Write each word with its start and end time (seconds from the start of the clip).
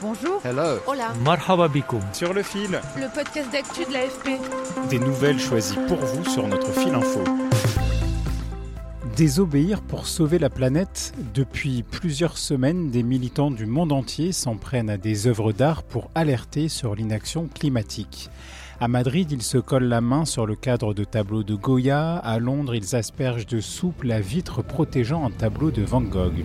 Bonjour. 0.00 0.40
Hello. 0.44 0.78
Hola. 0.86 1.12
Marhaba. 1.24 1.68
Sur 2.12 2.32
le 2.32 2.42
fil, 2.42 2.80
Le 2.96 3.12
podcast 3.12 3.50
d'actu 3.52 3.84
de 3.84 3.92
l'AFP. 3.92 4.40
des 4.90 4.98
nouvelles 5.00 5.40
choisies 5.40 5.78
pour 5.88 5.98
vous 5.98 6.24
sur 6.24 6.46
notre 6.46 6.70
fil 6.72 6.94
info. 6.94 7.24
Désobéir 9.16 9.82
pour 9.82 10.06
sauver 10.06 10.38
la 10.38 10.50
planète. 10.50 11.12
Depuis 11.34 11.82
plusieurs 11.82 12.38
semaines, 12.38 12.90
des 12.90 13.02
militants 13.02 13.50
du 13.50 13.66
monde 13.66 13.90
entier 13.90 14.30
s'en 14.30 14.56
prennent 14.56 14.90
à 14.90 14.96
des 14.98 15.26
œuvres 15.26 15.52
d'art 15.52 15.82
pour 15.82 16.10
alerter 16.14 16.68
sur 16.68 16.94
l'inaction 16.94 17.48
climatique. 17.52 18.30
À 18.80 18.86
Madrid, 18.86 19.32
ils 19.32 19.42
se 19.42 19.58
collent 19.58 19.88
la 19.88 20.00
main 20.00 20.24
sur 20.24 20.46
le 20.46 20.54
cadre 20.54 20.94
de 20.94 21.02
tableaux 21.02 21.42
de 21.42 21.56
Goya. 21.56 22.16
À 22.18 22.38
Londres, 22.38 22.76
ils 22.76 22.94
aspergent 22.94 23.46
de 23.46 23.60
soupe 23.60 24.04
la 24.04 24.20
vitre 24.20 24.62
protégeant 24.62 25.26
un 25.26 25.30
tableau 25.32 25.72
de 25.72 25.82
Van 25.82 26.00
Gogh. 26.02 26.44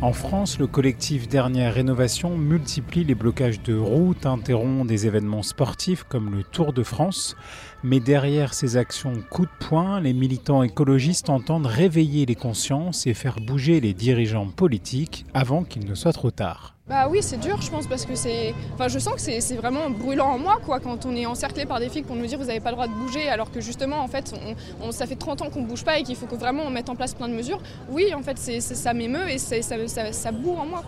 En 0.00 0.12
France, 0.12 0.60
le 0.60 0.68
collectif 0.68 1.26
Dernière 1.26 1.74
Rénovation 1.74 2.38
multiplie 2.38 3.02
les 3.02 3.16
blocages 3.16 3.60
de 3.64 3.76
routes, 3.76 4.26
interrompt 4.26 4.86
des 4.86 5.08
événements 5.08 5.42
sportifs 5.42 6.04
comme 6.04 6.30
le 6.30 6.44
Tour 6.44 6.72
de 6.72 6.84
France. 6.84 7.36
Mais 7.82 7.98
derrière 7.98 8.54
ces 8.54 8.76
actions 8.76 9.14
coup 9.28 9.44
de 9.44 9.66
poing, 9.66 10.00
les 10.00 10.12
militants 10.12 10.62
écologistes 10.62 11.30
entendent 11.30 11.66
réveiller 11.66 12.26
les 12.26 12.36
consciences 12.36 13.08
et 13.08 13.14
faire 13.14 13.40
bouger 13.40 13.80
les 13.80 13.92
dirigeants 13.92 14.46
politiques 14.46 15.26
avant 15.34 15.64
qu'il 15.64 15.84
ne 15.84 15.96
soit 15.96 16.12
trop 16.12 16.30
tard. 16.30 16.77
Bah 16.88 17.06
oui, 17.10 17.18
c'est 17.20 17.36
dur, 17.36 17.60
je 17.60 17.70
pense, 17.70 17.86
parce 17.86 18.06
que 18.06 18.14
c'est. 18.14 18.54
Enfin, 18.72 18.88
je 18.88 18.98
sens 18.98 19.14
que 19.14 19.20
c'est 19.20 19.56
vraiment 19.56 19.90
brûlant 19.90 20.28
en 20.28 20.38
moi, 20.38 20.58
quoi, 20.64 20.80
quand 20.80 21.04
on 21.04 21.14
est 21.14 21.26
encerclé 21.26 21.66
par 21.66 21.80
des 21.80 21.90
flics 21.90 22.06
pour 22.06 22.16
nous 22.16 22.24
dire 22.24 22.38
vous 22.38 22.46
n'avez 22.46 22.60
pas 22.60 22.70
le 22.70 22.76
droit 22.76 22.86
de 22.86 22.94
bouger, 22.94 23.28
alors 23.28 23.50
que 23.50 23.60
justement, 23.60 23.98
en 23.98 24.08
fait, 24.08 24.34
on, 24.80 24.90
ça 24.90 25.06
fait 25.06 25.16
30 25.16 25.42
ans 25.42 25.50
qu'on 25.50 25.60
ne 25.60 25.66
bouge 25.66 25.84
pas 25.84 25.98
et 25.98 26.02
qu'il 26.02 26.16
faut 26.16 26.26
que 26.26 26.34
vraiment 26.34 26.62
on 26.62 26.70
mette 26.70 26.88
en 26.88 26.96
place 26.96 27.12
plein 27.12 27.28
de 27.28 27.34
mesures. 27.34 27.60
Oui, 27.90 28.14
en 28.14 28.22
fait, 28.22 28.38
c'est 28.38 28.60
ça 28.60 28.94
m'émeut 28.94 29.28
et 29.28 29.36
ça, 29.36 29.60
ça, 29.60 30.12
ça 30.12 30.32
bourre 30.32 30.60
en 30.60 30.66
moi. 30.66 30.82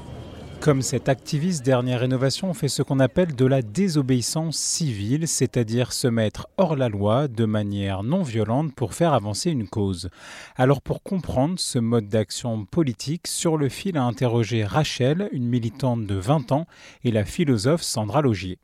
Comme 0.61 0.83
cet 0.83 1.09
activiste 1.09 1.65
Dernière 1.65 2.01
Rénovation 2.01 2.53
fait 2.53 2.69
ce 2.69 2.83
qu'on 2.83 3.01
appelle 3.01 3.35
de 3.35 3.47
la 3.47 3.63
désobéissance 3.63 4.59
civile, 4.59 5.27
c'est-à-dire 5.27 5.95
se 5.95 6.07
mettre 6.07 6.49
hors 6.59 6.77
la 6.77 6.91
loi 6.91 7.29
de 7.29 7.47
manière 7.47 8.03
non 8.03 8.23
violente 8.23 8.75
pour 8.75 8.93
faire 8.93 9.15
avancer 9.15 9.51
une 9.51 9.67
cause. 9.67 10.11
Alors 10.57 10.83
pour 10.83 11.03
comprendre 11.03 11.59
ce 11.59 11.79
mode 11.79 12.09
d'action 12.09 12.67
politique, 12.67 13.27
sur 13.27 13.57
le 13.57 13.71
fil 13.71 13.97
a 13.97 14.03
interrogé 14.03 14.63
Rachel, 14.63 15.31
une 15.33 15.49
militante 15.49 16.07
de 16.07 16.17
20 16.17 16.53
ans, 16.53 16.67
et 17.05 17.11
la 17.11 17.25
philosophe 17.25 17.83
Sandra 17.83 18.21
Logier. 18.21 18.59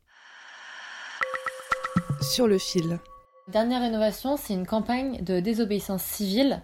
Sur 2.21 2.47
le 2.47 2.59
fil. 2.59 2.99
Dernière 3.47 3.81
rénovation, 3.81 4.37
c'est 4.37 4.53
une 4.53 4.67
campagne 4.67 5.23
de 5.23 5.39
désobéissance 5.39 6.03
civile. 6.03 6.61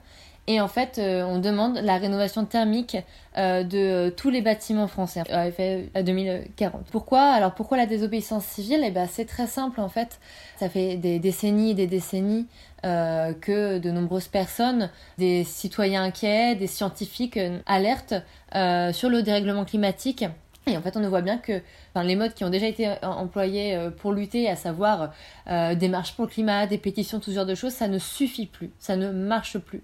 Et 0.47 0.59
en 0.59 0.67
fait, 0.67 0.97
euh, 0.97 1.23
on 1.23 1.39
demande 1.39 1.77
la 1.77 1.97
rénovation 1.97 2.43
thermique 2.43 2.97
euh, 3.37 3.63
de 3.63 4.09
tous 4.09 4.29
les 4.29 4.41
bâtiments 4.41 4.87
français 4.87 5.21
à 5.31 5.47
à 5.93 6.03
2040. 6.03 6.85
Pourquoi? 6.91 7.21
Alors 7.21 7.53
pourquoi 7.53 7.77
la 7.77 7.85
désobéissance 7.85 8.43
civile? 8.43 8.81
Eh 8.83 8.91
ben, 8.91 9.07
c'est 9.09 9.23
très 9.25 9.47
simple 9.47 9.79
en 9.79 9.87
fait. 9.87 10.19
Ça 10.59 10.67
fait 10.67 10.97
des 10.97 11.19
décennies 11.19 11.71
et 11.71 11.73
des 11.75 11.87
décennies 11.87 12.47
euh, 12.83 13.31
que 13.33 13.77
de 13.79 13.89
nombreuses 13.91 14.27
personnes, 14.27 14.89
des 15.17 15.45
citoyens 15.45 16.03
inquiets, 16.03 16.55
des 16.55 16.67
scientifiques 16.67 17.37
euh, 17.37 17.59
alertent 17.65 18.15
euh, 18.55 18.91
sur 18.91 19.09
le 19.09 19.23
dérèglement 19.23 19.63
climatique. 19.63 20.25
Et 20.65 20.77
en 20.77 20.81
fait, 20.81 20.95
on 20.95 21.07
voit 21.09 21.21
bien 21.21 21.37
que 21.37 21.61
enfin, 21.93 22.05
les 22.05 22.15
modes 22.15 22.33
qui 22.33 22.43
ont 22.45 22.49
déjà 22.49 22.67
été 22.67 22.87
euh, 22.87 22.95
employés 23.01 23.75
euh, 23.75 23.89
pour 23.89 24.13
lutter, 24.13 24.49
à 24.49 24.55
savoir 24.55 25.11
euh, 25.49 25.75
des 25.75 25.89
marches 25.89 26.13
pour 26.13 26.25
le 26.25 26.31
climat, 26.31 26.67
des 26.67 26.77
pétitions, 26.77 27.19
tout 27.19 27.31
ce 27.31 27.35
genre 27.35 27.45
de 27.45 27.55
choses, 27.55 27.73
ça 27.73 27.87
ne 27.89 27.99
suffit 27.99 28.45
plus, 28.45 28.71
ça 28.79 28.95
ne 28.95 29.11
marche 29.11 29.57
plus. 29.57 29.83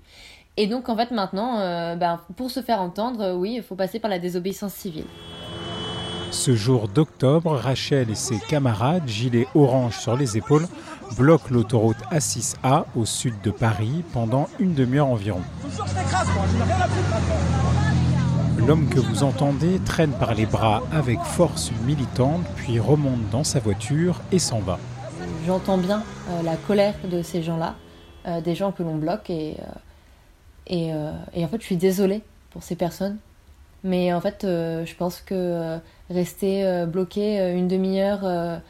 Et 0.62 0.68
donc 0.68 0.90
en 0.90 0.98
fait 0.98 1.12
maintenant, 1.12 1.58
euh, 1.60 1.96
ben, 1.96 2.20
pour 2.36 2.52
se 2.52 2.62
faire 2.62 2.82
entendre, 2.82 3.22
euh, 3.22 3.34
oui, 3.34 3.54
il 3.56 3.64
faut 3.64 3.76
passer 3.76 3.98
par 3.98 4.12
la 4.12 4.20
désobéissance 4.20 4.74
civile. 4.74 5.06
Ce 6.32 6.54
jour 6.54 6.90
d'octobre, 6.90 7.56
Rachel 7.56 8.10
et 8.10 8.16
ses 8.16 8.38
camarades, 8.40 9.08
gilets 9.08 9.48
orange 9.56 9.98
sur 9.98 10.18
les 10.18 10.36
épaules, 10.36 10.68
bloquent 11.18 11.48
l'autoroute 11.50 12.02
A6A 12.12 12.84
au 12.98 13.06
sud 13.06 13.36
de 13.42 13.52
Paris 13.52 14.04
pendant 14.12 14.50
une 14.60 14.74
demi-heure 14.74 15.08
environ. 15.08 15.40
L'homme 18.68 18.90
que 18.90 19.00
vous 19.00 19.24
entendez 19.24 19.80
traîne 19.86 20.12
par 20.12 20.36
les 20.36 20.46
bras 20.46 20.84
avec 20.92 21.22
force 21.22 21.72
une 21.72 21.86
militante, 21.86 22.44
puis 22.58 22.82
remonte 22.82 23.30
dans 23.32 23.46
sa 23.46 23.62
voiture 23.62 24.20
et 24.34 24.40
s'en 24.40 24.60
va. 24.60 24.78
J'entends 25.48 25.78
bien 25.78 26.04
euh, 26.32 26.44
la 26.44 26.58
colère 26.58 26.96
de 27.10 27.22
ces 27.22 27.44
gens-là, 27.44 27.76
euh, 28.28 28.42
des 28.42 28.56
gens 28.56 28.74
que 28.74 28.84
l'on 28.84 28.98
bloque, 28.98 29.30
et, 29.30 29.56
et, 30.68 30.94
euh, 30.94 31.12
et 31.34 31.44
en 31.44 31.48
fait 31.48 31.60
je 31.60 31.66
suis 31.66 31.78
désolée 31.78 32.22
pour 32.52 32.64
ces 32.64 32.76
personnes. 32.76 33.18
Mais 33.84 34.12
en 34.12 34.20
fait, 34.20 34.44
euh, 34.44 34.86
je 34.86 34.94
pense 34.96 35.22
que 35.22 35.34
euh, 35.34 35.78
rester 36.10 36.86
bloqué 36.86 37.54
une 37.54 37.68
demi-heure 37.68 38.62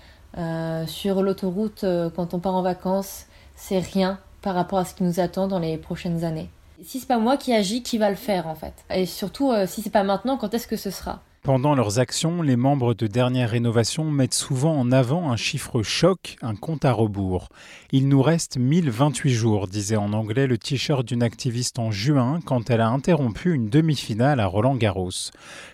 sur 0.88 1.24
l'autoroute 1.24 1.86
quand 2.16 2.34
on 2.34 2.40
part 2.40 2.56
en 2.56 2.62
vacances, 2.62 3.26
c'est 3.56 3.80
rien 3.80 4.20
par 4.42 4.56
rapport 4.56 4.80
à 4.80 4.86
ce 4.86 4.94
qui 4.94 5.04
nous 5.04 5.20
attend 5.20 5.48
dans 5.48 5.60
les 5.60 5.78
prochaines 5.78 6.24
années. 6.24 6.50
Si 6.84 7.00
c'est 7.00 7.08
pas 7.08 7.18
moi 7.18 7.38
qui 7.38 7.54
agis, 7.54 7.84
qui 7.84 7.98
va 7.98 8.10
le 8.10 8.16
faire 8.16 8.48
en 8.48 8.56
fait? 8.56 8.74
Et 8.94 9.06
surtout, 9.06 9.52
si 9.66 9.82
c'est 9.82 9.90
pas 9.90 10.04
maintenant, 10.04 10.38
quand 10.38 10.54
est-ce 10.54 10.68
que 10.68 10.78
ce 10.78 10.92
sera? 10.92 11.22
Pendant 11.42 11.74
leurs 11.74 12.00
actions, 12.00 12.42
les 12.42 12.58
membres 12.58 12.94
de 12.94 13.08
Dernière 13.08 13.52
Rénovation 13.52 14.12
mettent 14.12 14.34
souvent 14.34 14.78
en 14.78 14.92
avant 14.92 15.32
un 15.32 15.38
chiffre 15.38 15.84
choc, 15.84 16.36
un 16.42 16.56
compte 16.56 16.84
à 16.84 16.92
rebours. 16.92 17.48
Il 17.94 18.10
nous 18.10 18.22
reste 18.22 18.58
1028 18.58 19.30
jours, 19.30 19.68
disait 19.70 19.96
en 19.96 20.12
anglais 20.12 20.48
le 20.48 20.58
t-shirt 20.58 21.08
d'une 21.08 21.24
activiste 21.24 21.80
en 21.80 21.92
juin 21.92 22.42
quand 22.46 22.70
elle 22.70 22.82
a 22.82 22.90
interrompu 22.90 23.54
une 23.54 23.70
demi-finale 23.70 24.42
à 24.42 24.48
Roland 24.48 24.76
Garros. 24.76 25.32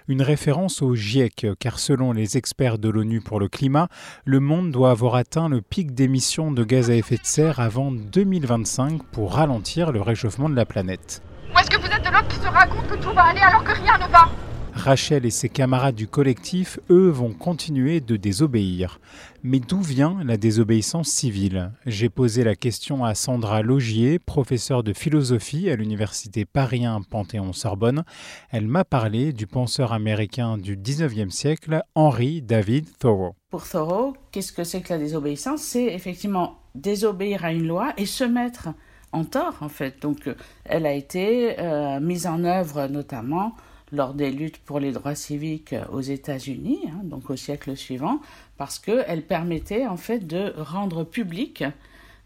Une 0.08 0.22
référence 0.22 0.84
au 0.84 0.94
GIEC, 0.94 1.48
car 1.59 1.80
selon 1.80 2.12
les 2.12 2.38
experts 2.38 2.78
de 2.78 2.90
l'ONU 2.90 3.20
pour 3.20 3.40
le 3.40 3.48
climat, 3.48 3.90
le 4.24 4.40
monde 4.40 4.70
doit 4.70 4.92
avoir 4.92 5.16
atteint 5.16 5.50
le 5.50 5.62
pic 5.62 5.96
d'émissions 5.96 6.52
de 6.52 6.64
gaz 6.64 6.92
à 6.92 6.96
effet 6.96 7.18
de 7.18 7.25
serre 7.25 7.59
avant 7.59 7.92
2025 7.92 9.02
pour 9.12 9.34
ralentir 9.34 9.92
le 9.92 10.02
réchauffement 10.02 10.48
de 10.48 10.56
la 10.56 10.66
planète. 10.66 11.24
Ou 11.54 11.58
est-ce 11.58 11.72
que 11.72 11.81
vous 11.81 11.88
êtes 11.88 12.06
de 12.06 12.12
l'autre 12.12 12.28
qui 12.28 12.38
se 12.38 12.48
raconte 12.48 12.88
que 12.88 12.98
tout 12.98 13.14
va 13.14 13.24
aller 13.24 13.42
alors 13.42 13.64
que 13.64 13.72
rien 13.72 13.98
ne 13.98 14.12
va? 14.12 14.30
Rachel 14.75 15.25
et 15.25 15.31
ses 15.31 15.47
camarades 15.47 15.96
du 15.96 16.06
collectif, 16.06 16.80
eux, 16.90 17.08
vont 17.08 17.31
continuer 17.31 18.02
de 18.02 18.18
désobéir. 18.18 19.00
Mais 19.41 19.59
d'où 19.59 19.80
vient 19.80 20.19
la 20.24 20.36
désobéissance 20.36 21.08
civile? 21.08 21.72
J'ai 21.86 22.09
posé 22.09 22.44
la 22.44 22.56
question 22.56 23.06
à 23.06 23.16
Sandra 23.16 23.62
Logier, 23.62 24.19
professeure 24.19 24.84
de 24.84 24.91
philosophie 24.91 25.69
à 25.69 25.78
l'université 25.78 26.44
Paris 26.44 26.86
1 26.86 27.02
Panthéon-Sorbonne. 27.09 28.03
Elle 28.52 28.68
m'a 28.68 28.84
parlé 28.84 29.31
du 29.31 29.47
penseur 29.47 29.94
américain 29.94 30.58
du 30.58 30.75
19e 30.75 31.30
siècle, 31.30 31.81
Henry 31.96 32.42
David 32.42 32.86
Thoreau. 33.00 33.36
Pour 33.50 33.68
Thoreau, 33.68 34.13
qu'est-ce 34.31 34.52
que 34.52 34.66
c'est 34.66 34.81
que 34.81 34.94
la 34.94 35.00
désobéissance? 35.00 35.62
C'est 35.62 35.86
effectivement 35.86 36.59
désobéir 36.75 37.46
à 37.46 37.53
une 37.53 37.66
loi 37.66 37.94
et 37.97 38.06
se 38.06 38.25
mettre 38.25 38.68
en 39.13 39.24
tort, 39.24 39.56
en 39.62 39.69
fait. 39.69 40.02
Donc, 40.02 40.28
euh, 40.28 40.36
elle 40.66 40.86
a 40.86 40.94
été 40.94 41.59
euh, 41.59 42.01
mise 42.01 42.27
en 42.27 42.44
œuvre 42.44 42.88
notamment 42.88 43.56
lors 43.92 44.14
des 44.14 44.32
luttes 44.32 44.58
pour 44.58 44.80
les 44.80 44.92
droits 44.92 45.16
civiques 45.16 45.76
aux 45.92 46.02
États-Unis, 46.02 46.80
hein, 46.88 47.02
donc 47.04 47.30
au 47.30 47.36
siècle 47.36 47.76
suivant, 47.78 48.20
parce 48.58 48.80
qu'elle 48.80 49.24
permettait 49.24 49.86
en 49.86 49.98
fait 49.98 50.26
de 50.26 50.54
rendre 50.58 51.04
public 51.04 51.64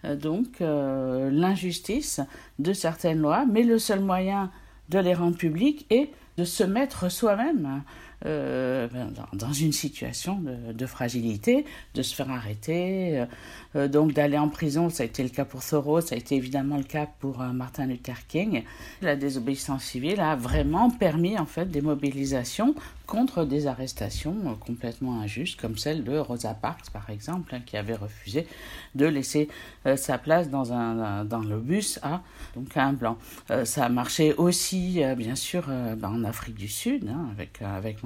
euh, 0.05 0.15
donc 0.15 0.61
euh, 0.61 1.29
l'injustice 1.31 2.21
de 2.59 2.73
certaines 2.73 3.19
lois, 3.19 3.45
mais 3.45 3.63
le 3.63 3.79
seul 3.79 3.99
moyen 3.99 4.51
de 4.89 4.99
les 4.99 5.13
rendre 5.13 5.37
publiques 5.37 5.85
est 5.89 6.09
de 6.37 6.45
se 6.45 6.63
mettre 6.63 7.11
soi-même 7.11 7.83
euh, 8.25 8.89
dans, 9.31 9.53
une 9.53 9.71
situation 9.71 10.43
de, 10.43 10.85
fragilité, 10.85 11.65
de 11.93 12.01
se 12.01 12.13
faire 12.13 12.29
arrêter, 12.29 13.23
euh, 13.77 13.87
donc 13.87 14.11
d'aller 14.11 14.37
en 14.37 14.49
prison. 14.49 14.89
Ça 14.89 15.03
a 15.03 15.05
été 15.05 15.23
le 15.23 15.29
cas 15.29 15.45
pour 15.45 15.63
Thoreau, 15.63 16.01
ça 16.01 16.15
a 16.15 16.17
été 16.17 16.35
évidemment 16.35 16.75
le 16.75 16.83
cas 16.83 17.07
pour 17.19 17.37
Martin 17.37 17.85
Luther 17.85 18.27
King. 18.27 18.63
La 19.01 19.15
désobéissance 19.15 19.85
civile 19.85 20.19
a 20.19 20.35
vraiment 20.35 20.89
permis 20.89 21.37
en 21.39 21.45
fait 21.45 21.71
des 21.71 21.81
mobilisations 21.81 22.75
contre 23.05 23.45
des 23.45 23.65
arrestations 23.65 24.35
complètement 24.59 25.21
injustes, 25.21 25.59
comme 25.59 25.77
celle 25.77 26.03
de 26.03 26.17
Rosa 26.17 26.53
Parks, 26.53 26.91
par 26.91 27.09
exemple, 27.09 27.55
hein, 27.55 27.61
qui 27.65 27.75
avait 27.75 27.95
refusé 27.95 28.45
de 28.93 29.05
laisser 29.07 29.47
sa 29.95 30.19
place 30.19 30.49
dans, 30.49 30.73
un, 30.73 31.25
dans 31.25 31.39
le 31.39 31.57
bus 31.57 31.99
à 32.03 32.21
donc 32.55 32.75
un 32.77 32.93
blanc. 32.93 33.17
ça 33.63 33.85
a 33.85 33.89
marché 33.89 34.33
aussi, 34.35 35.01
bien 35.17 35.35
sûr, 35.35 35.67
ben, 35.67 36.09
en 36.09 36.23
Afrique 36.23 36.55
du 36.55 36.67
Sud, 36.67 37.07
hein, 37.07 37.29
avec, 37.31 37.61
avec 37.63 38.03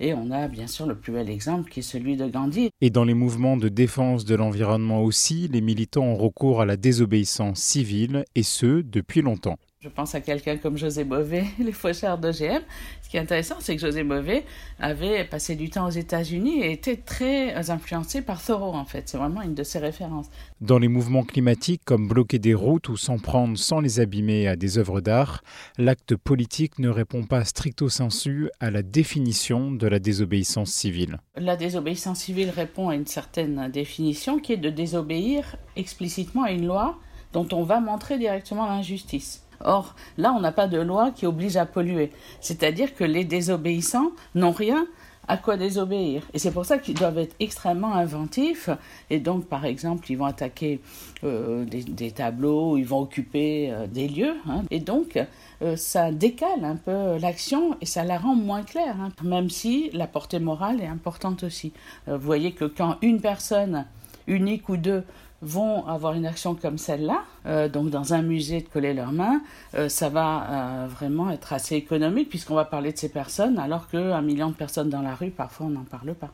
Et 0.00 0.14
on 0.14 0.30
a 0.30 0.48
bien 0.48 0.66
sûr 0.66 0.86
le 0.86 0.94
plus 0.94 1.12
bel 1.12 1.30
exemple 1.30 1.70
qui 1.70 1.80
est 1.80 1.82
celui 1.82 2.16
de 2.16 2.26
Gandhi. 2.26 2.70
Et 2.80 2.90
dans 2.90 3.04
les 3.04 3.14
mouvements 3.14 3.56
de 3.56 3.68
défense 3.68 4.24
de 4.24 4.34
l'environnement 4.34 5.02
aussi, 5.02 5.48
les 5.48 5.60
militants 5.60 6.04
ont 6.04 6.16
recours 6.16 6.60
à 6.60 6.66
la 6.66 6.76
désobéissance 6.76 7.60
civile, 7.60 8.24
et 8.34 8.42
ce, 8.42 8.82
depuis 8.82 9.22
longtemps. 9.22 9.56
Je 9.82 9.88
pense 9.88 10.14
à 10.14 10.20
quelqu'un 10.20 10.58
comme 10.58 10.76
José 10.76 11.02
Bové, 11.02 11.44
les 11.58 11.72
faucheurs 11.72 12.16
d'OGM. 12.16 12.60
Ce 13.02 13.08
qui 13.08 13.16
est 13.16 13.20
intéressant, 13.20 13.56
c'est 13.58 13.74
que 13.74 13.80
José 13.80 14.04
Bové 14.04 14.44
avait 14.78 15.24
passé 15.24 15.56
du 15.56 15.70
temps 15.70 15.88
aux 15.88 15.90
États-Unis 15.90 16.62
et 16.62 16.70
était 16.70 16.98
très 16.98 17.68
influencé 17.68 18.22
par 18.22 18.40
Thoreau, 18.40 18.74
en 18.74 18.84
fait. 18.84 19.08
C'est 19.08 19.16
vraiment 19.16 19.42
une 19.42 19.56
de 19.56 19.64
ses 19.64 19.80
références. 19.80 20.26
Dans 20.60 20.78
les 20.78 20.86
mouvements 20.86 21.24
climatiques, 21.24 21.82
comme 21.84 22.06
bloquer 22.06 22.38
des 22.38 22.54
routes 22.54 22.90
ou 22.90 22.96
s'en 22.96 23.18
prendre 23.18 23.58
sans 23.58 23.80
les 23.80 23.98
abîmer 23.98 24.46
à 24.46 24.54
des 24.54 24.78
œuvres 24.78 25.00
d'art, 25.00 25.42
l'acte 25.78 26.14
politique 26.14 26.78
ne 26.78 26.88
répond 26.88 27.24
pas 27.24 27.44
stricto 27.44 27.88
sensu 27.88 28.50
à 28.60 28.70
la 28.70 28.82
définition 28.82 29.72
de 29.72 29.88
la 29.88 29.98
désobéissance 29.98 30.70
civile. 30.70 31.18
La 31.34 31.56
désobéissance 31.56 32.20
civile 32.20 32.50
répond 32.50 32.90
à 32.90 32.94
une 32.94 33.08
certaine 33.08 33.68
définition 33.68 34.38
qui 34.38 34.52
est 34.52 34.58
de 34.58 34.70
désobéir 34.70 35.56
explicitement 35.74 36.44
à 36.44 36.52
une 36.52 36.68
loi 36.68 37.00
dont 37.32 37.48
on 37.50 37.64
va 37.64 37.80
montrer 37.80 38.16
directement 38.16 38.66
l'injustice. 38.66 39.42
Or, 39.64 39.94
là, 40.18 40.32
on 40.32 40.40
n'a 40.40 40.52
pas 40.52 40.68
de 40.68 40.80
loi 40.80 41.10
qui 41.10 41.26
oblige 41.26 41.56
à 41.56 41.66
polluer. 41.66 42.10
C'est-à-dire 42.40 42.94
que 42.94 43.04
les 43.04 43.24
désobéissants 43.24 44.12
n'ont 44.34 44.52
rien 44.52 44.86
à 45.28 45.36
quoi 45.36 45.56
désobéir. 45.56 46.22
Et 46.34 46.38
c'est 46.38 46.50
pour 46.50 46.66
ça 46.66 46.78
qu'ils 46.78 46.94
doivent 46.94 47.18
être 47.18 47.34
extrêmement 47.38 47.94
inventifs. 47.94 48.68
Et 49.10 49.20
donc, 49.20 49.46
par 49.46 49.64
exemple, 49.64 50.10
ils 50.10 50.16
vont 50.16 50.26
attaquer 50.26 50.80
euh, 51.24 51.64
des, 51.64 52.10
tableaux, 52.10 52.76
ils 52.76 52.84
vont 52.84 53.00
occuper 53.00 53.70
euh, 53.70 53.86
des 53.86 54.08
lieux. 54.08 54.34
Hein. 54.48 54.62
Et 54.70 54.80
donc, 54.80 55.18
euh, 55.62 55.76
ça 55.76 56.10
décale 56.10 56.64
un 56.64 56.76
peu 56.76 57.18
l'action 57.18 57.76
et 57.80 57.86
ça 57.86 58.04
la 58.04 58.18
rend 58.18 58.34
moins 58.34 58.62
claire, 58.62 58.96
hein. 59.00 59.10
même 59.22 59.48
si 59.48 59.90
la 59.92 60.06
portée 60.06 60.40
morale 60.40 60.80
est 60.80 60.86
importante 60.86 61.44
aussi. 61.44 61.72
vous 62.06 62.18
voyez 62.18 62.52
que 62.52 62.64
quand 62.64 62.96
une 63.00 63.20
personne 63.20 63.86
unique 64.26 64.68
ou 64.68 64.76
deux 64.76 65.04
vont 65.42 65.86
avoir 65.86 66.14
une 66.14 66.24
action 66.24 66.54
comme 66.54 66.78
celle-là, 66.78 67.24
euh, 67.46 67.68
donc 67.68 67.90
dans 67.90 68.14
un 68.14 68.22
musée 68.22 68.60
de 68.60 68.68
coller 68.68 68.94
leurs 68.94 69.12
mains, 69.12 69.42
euh, 69.74 69.88
ça 69.88 70.08
va 70.08 70.46
euh, 70.48 70.86
vraiment 70.86 71.30
être 71.30 71.52
assez 71.52 71.74
économique 71.74 72.28
puisqu'on 72.28 72.54
va 72.54 72.64
parler 72.64 72.92
de 72.92 72.98
ces 72.98 73.08
personnes 73.08 73.58
alors 73.58 73.88
qu'un 73.88 74.22
million 74.22 74.50
de 74.50 74.54
personnes 74.54 74.88
dans 74.88 75.02
la 75.02 75.14
rue, 75.14 75.30
parfois 75.30 75.66
on 75.66 75.70
n'en 75.70 75.84
parle 75.84 76.14
pas. 76.14 76.30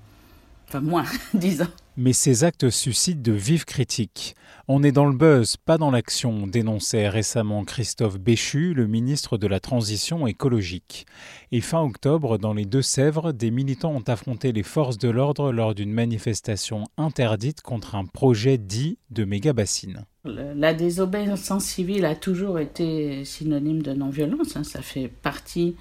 Enfin 0.68 0.80
moins, 0.80 1.04
disons. 1.34 1.66
Mais 1.96 2.12
ces 2.12 2.44
actes 2.44 2.68
suscitent 2.68 3.22
de 3.22 3.32
vives 3.32 3.64
critiques. 3.64 4.36
On 4.68 4.82
est 4.82 4.92
dans 4.92 5.06
le 5.06 5.16
buzz, 5.16 5.56
pas 5.56 5.78
dans 5.78 5.90
l'action, 5.90 6.46
dénonçait 6.46 7.08
récemment 7.08 7.64
Christophe 7.64 8.20
Béchu, 8.20 8.74
le 8.74 8.86
ministre 8.86 9.38
de 9.38 9.46
la 9.46 9.60
Transition 9.60 10.26
écologique. 10.26 11.06
Et 11.52 11.62
fin 11.62 11.80
octobre, 11.80 12.36
dans 12.36 12.52
les 12.52 12.66
Deux-Sèvres, 12.66 13.32
des 13.32 13.50
militants 13.50 13.94
ont 13.94 14.04
affronté 14.06 14.52
les 14.52 14.62
forces 14.62 14.98
de 14.98 15.08
l'ordre 15.08 15.52
lors 15.52 15.74
d'une 15.74 15.92
manifestation 15.92 16.84
interdite 16.98 17.62
contre 17.62 17.94
un 17.94 18.04
projet 18.04 18.58
dit 18.58 18.98
de 19.10 19.24
méga-bassine. 19.24 20.04
La 20.24 20.74
désobéissance 20.74 21.64
civile 21.64 22.04
a 22.04 22.14
toujours 22.14 22.58
été 22.58 23.24
synonyme 23.24 23.80
de 23.80 23.94
non-violence, 23.94 24.54
hein. 24.56 24.64
ça 24.64 24.82
fait 24.82 25.08
partie 25.08 25.76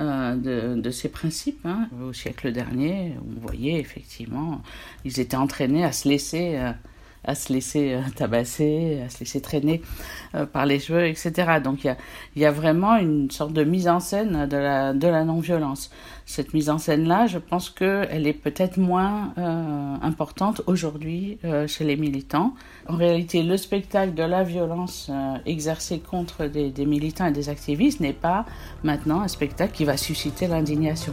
euh, 0.00 0.74
de, 0.76 0.90
ces 0.90 1.08
principes. 1.08 1.64
Hein. 1.64 1.88
Au 2.02 2.12
siècle 2.12 2.52
dernier, 2.52 3.14
vous 3.22 3.40
voyez 3.40 3.78
effectivement, 3.78 4.62
ils 5.04 5.20
étaient 5.20 5.36
entraînés 5.36 5.84
à 5.84 5.92
se 5.92 6.08
laisser, 6.08 6.56
euh, 6.56 6.72
à 7.24 7.34
se 7.34 7.52
laisser 7.52 7.94
euh, 7.94 8.00
tabasser, 8.16 9.02
à 9.04 9.08
se 9.08 9.20
laisser 9.20 9.40
traîner 9.40 9.82
par 10.52 10.64
les 10.64 10.78
cheveux, 10.78 11.06
etc. 11.06 11.60
Donc 11.62 11.84
il 11.84 11.96
y 12.36 12.44
a, 12.44 12.50
vraiment 12.50 12.96
une 12.96 13.30
sorte 13.30 13.52
de 13.52 13.64
mise 13.64 13.88
en 13.88 14.00
scène 14.00 14.46
de 14.46 14.56
la, 14.56 15.24
non-violence 15.24 15.90
cette 16.26 16.54
mise 16.54 16.70
en 16.70 16.78
scène-là, 16.78 17.26
je 17.26 17.38
pense 17.38 17.70
qu'elle 17.70 18.26
est 18.26 18.32
peut-être 18.32 18.78
moins 18.78 19.32
euh, 19.38 19.94
importante 20.02 20.62
aujourd'hui 20.66 21.38
euh, 21.44 21.66
chez 21.66 21.84
les 21.84 21.96
militants. 21.96 22.54
En 22.88 22.96
réalité, 22.96 23.42
le 23.42 23.56
spectacle 23.56 24.14
de 24.14 24.22
la 24.22 24.44
violence 24.44 25.08
euh, 25.10 25.36
exercée 25.46 25.98
contre 25.98 26.46
des 26.46 26.86
militants 26.86 27.26
et 27.26 27.32
des 27.32 27.48
activistes 27.48 28.00
n'est 28.00 28.12
pas 28.12 28.46
maintenant 28.82 29.20
un 29.20 29.28
spectacle 29.28 29.72
qui 29.72 29.84
va 29.84 29.96
susciter 29.96 30.46
l'indignation. 30.46 31.12